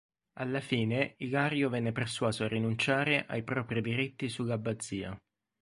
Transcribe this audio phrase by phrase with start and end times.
[0.39, 5.15] Alla fine Ilario venne persuaso a rinunciare ai propri diritti sull'abbazia.